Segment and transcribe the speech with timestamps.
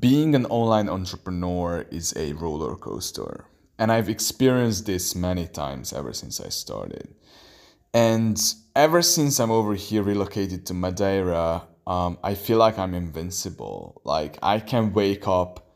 [0.00, 3.44] being an online entrepreneur is a roller coaster.
[3.78, 7.14] And I've experienced this many times ever since I started.
[7.92, 8.40] And
[8.74, 14.00] ever since I'm over here relocated to Madeira, um, I feel like I'm invincible.
[14.04, 15.66] Like I can wake up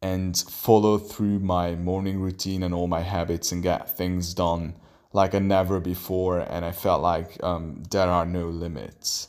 [0.00, 4.74] and follow through my morning routine and all my habits and get things done
[5.12, 6.40] like I never before.
[6.40, 9.28] And I felt like um, there are no limits.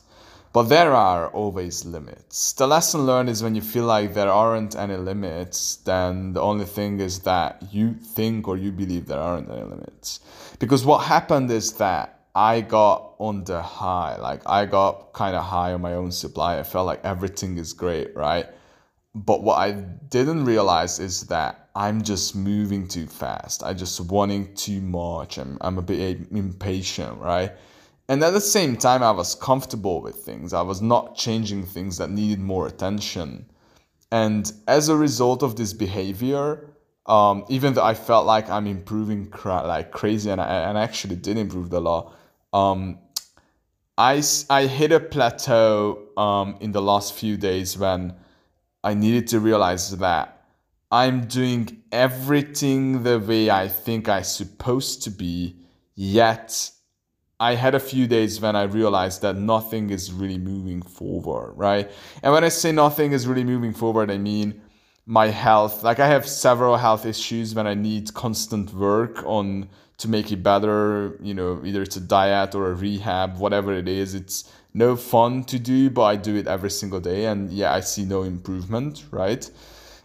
[0.52, 2.52] But there are always limits.
[2.54, 6.64] The lesson learned is when you feel like there aren't any limits, then the only
[6.64, 10.20] thing is that you think or you believe there aren't any limits.
[10.58, 15.44] Because what happened is that I got on the high, like I got kind of
[15.44, 16.58] high on my own supply.
[16.58, 18.46] I felt like everything is great, right?
[19.14, 23.62] But what I didn't realize is that I'm just moving too fast.
[23.62, 25.38] I just wanting too much.
[25.38, 27.52] I'm, I'm a bit impatient, right?
[28.08, 30.54] And at the same time, I was comfortable with things.
[30.54, 33.46] I was not changing things that needed more attention.
[34.10, 36.70] And as a result of this behavior,
[37.04, 40.82] um, even though I felt like I'm improving cra- like crazy, and I, and I
[40.82, 42.14] actually did improve the law,
[42.54, 42.98] um,
[43.98, 48.14] I, I hit a plateau um, in the last few days when
[48.82, 50.46] I needed to realize that
[50.90, 55.56] I'm doing everything the way I think I'm supposed to be,
[55.94, 56.70] yet
[57.40, 61.88] I had a few days when I realized that nothing is really moving forward, right?
[62.22, 64.60] And when I say nothing is really moving forward, I mean
[65.06, 65.84] my health.
[65.84, 70.42] Like I have several health issues when I need constant work on to make it
[70.42, 74.14] better, you know, either it's a diet or a rehab, whatever it is.
[74.14, 77.80] It's no fun to do, but I do it every single day and yeah, I
[77.80, 79.48] see no improvement, right?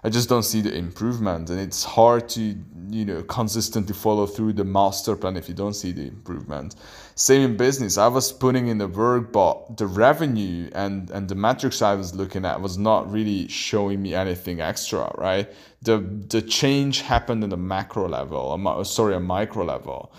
[0.06, 2.56] I just don't see the improvement, and it's hard to
[2.94, 6.75] you know consistently follow through the master plan if you don't see the improvement.
[7.16, 7.97] Same in business.
[7.97, 12.13] I was putting in the work, but the revenue and and the metrics I was
[12.16, 15.52] looking at was not really showing me anything extra, right?
[15.81, 15.97] The
[16.30, 20.13] the change happened in the macro level, sorry, a micro level,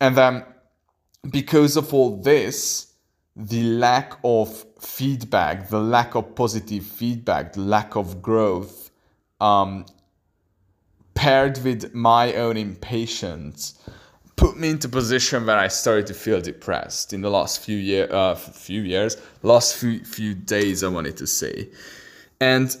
[0.00, 0.44] and then
[1.30, 2.92] because of all this
[3.36, 8.90] the lack of feedback, the lack of positive feedback, the lack of growth
[9.40, 9.84] um,
[11.24, 13.80] paired with my own impatience
[14.36, 18.06] put me into position where I started to feel depressed in the last few year
[18.12, 21.70] uh, few years last few few days I wanted to say.
[22.40, 22.76] And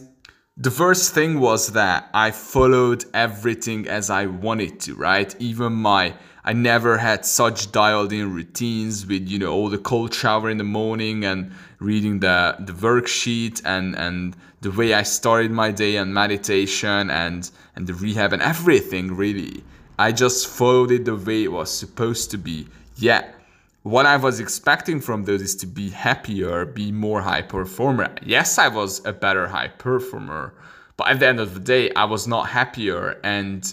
[0.58, 5.34] the first thing was that I followed everything as I wanted to right?
[5.38, 6.14] Even my
[6.46, 10.58] I never had such dialed in routines with you know all the cold shower in
[10.58, 15.96] the morning and reading the the worksheet and and the way I started my day
[15.96, 19.64] and meditation and and the rehab and everything really.
[19.98, 22.66] I just followed it the way it was supposed to be.
[22.96, 23.30] Yeah.
[23.82, 28.14] What I was expecting from those is to be happier, be more high performer.
[28.22, 30.54] Yes, I was a better high performer,
[30.96, 33.72] but at the end of the day, I was not happier and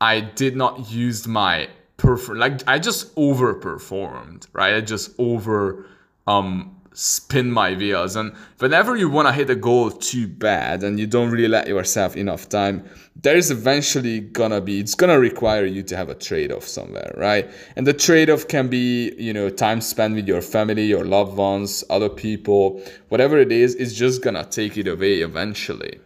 [0.00, 4.74] I did not use my perform like I just overperformed, right?
[4.74, 5.86] I just over
[6.26, 8.14] um spin my wheels.
[8.14, 11.66] And whenever you want to hit a goal too bad and you don't really let
[11.66, 12.84] yourself enough time
[13.20, 17.50] there's eventually gonna be it's gonna require you to have a trade-off somewhere right?
[17.76, 21.84] And the trade-off can be you know time spent with your family your loved ones
[21.90, 25.98] other people whatever it is it's just gonna take it away eventually.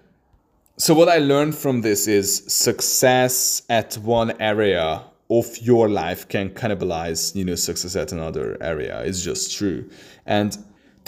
[0.79, 6.51] So what i learned from this is success at one area of your life can
[6.51, 9.03] cannibalize you know success at another area.
[9.03, 9.89] It's just true.
[10.27, 10.57] And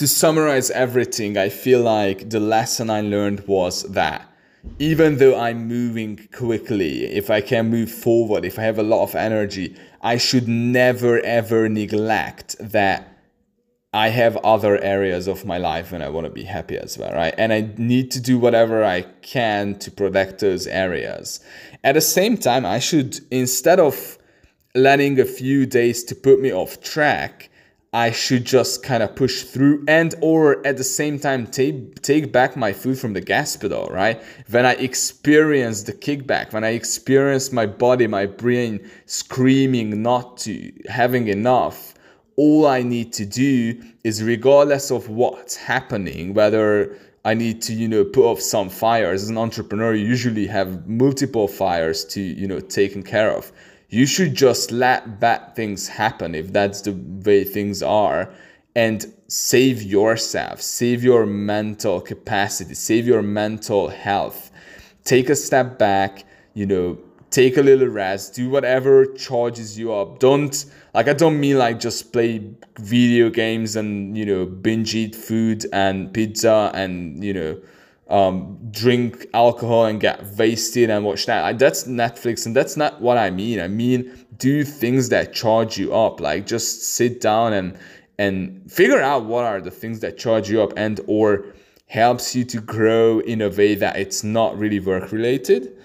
[0.01, 4.27] to summarize everything i feel like the lesson i learned was that
[4.79, 9.03] even though i'm moving quickly if i can move forward if i have a lot
[9.03, 13.10] of energy i should never ever neglect that
[13.93, 17.13] I have other areas of my life and I want to be happy as well,
[17.13, 17.35] right?
[17.37, 21.41] And I need to do whatever I can to protect those areas.
[21.83, 24.17] At the same time, I should, instead of
[24.77, 27.51] letting a few days to put me off track,
[27.93, 32.31] I should just kind of push through and or at the same time take take
[32.31, 34.23] back my food from the gas pedal, right?
[34.49, 40.73] When I experience the kickback, when I experience my body, my brain screaming not to,
[40.89, 41.95] having enough,
[42.41, 47.87] all I need to do is regardless of what's happening, whether I need to, you
[47.87, 49.25] know, put off some fires.
[49.25, 53.53] As an entrepreneur, you usually have multiple fires to, you know, taken care of.
[53.91, 56.93] You should just let bad things happen if that's the
[57.27, 58.31] way things are
[58.75, 64.51] and save yourself, save your mental capacity, save your mental health.
[65.05, 66.97] Take a step back, you know,
[67.31, 70.19] take a little rest, do whatever charges you up.
[70.19, 75.15] Don't like I don't mean like just play video games and you know binge eat
[75.15, 77.61] food and pizza and you know
[78.09, 81.59] um, drink alcohol and get wasted and watch that.
[81.59, 83.61] That's Netflix, and that's not what I mean.
[83.61, 86.21] I mean do things that charge you up.
[86.21, 87.79] Like just sit down and
[88.19, 91.47] and figure out what are the things that charge you up and or
[91.87, 95.77] helps you to grow in a way that it's not really work related.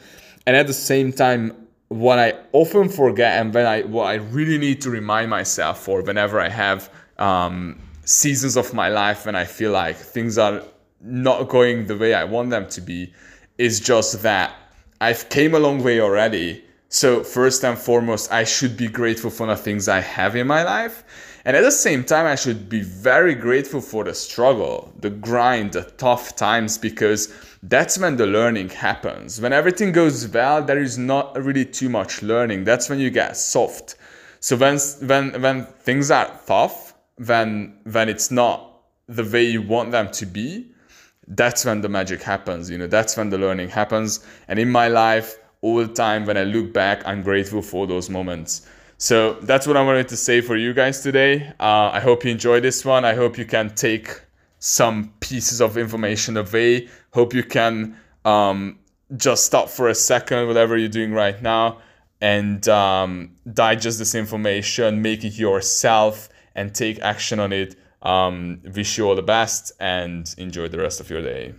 [0.45, 4.57] And at the same time, what I often forget and when I what I really
[4.57, 9.45] need to remind myself for whenever I have um, seasons of my life when I
[9.45, 10.63] feel like things are
[11.01, 13.13] not going the way I want them to be
[13.57, 14.55] is just that
[14.99, 16.63] I've came a long way already.
[16.89, 20.63] So first and foremost, I should be grateful for the things I have in my
[20.63, 21.03] life.
[21.45, 25.73] And at the same time, I should be very grateful for the struggle, the grind,
[25.73, 27.31] the tough times, because
[27.61, 29.39] that's when the learning happens.
[29.39, 32.63] When everything goes well, there is not really too much learning.
[32.63, 33.95] That's when you get soft.
[34.39, 39.91] So when when when things are tough, when when it's not the way you want
[39.91, 40.71] them to be,
[41.27, 44.87] that's when the magic happens you know that's when the learning happens and in my
[44.87, 49.67] life all the time when i look back i'm grateful for those moments so that's
[49.67, 51.53] what i wanted to say for you guys today.
[51.59, 53.05] Uh, i hope you enjoy this one.
[53.05, 54.21] I hope you can take
[54.59, 56.89] some pieces of information away.
[57.13, 58.79] Hope you can um,
[59.15, 61.79] just stop for a second whatever you're doing right now
[62.21, 67.75] and um, digest this information make it yourself and take action on it.
[68.01, 71.53] Um, wish you all the best and enjoy the rest of your day.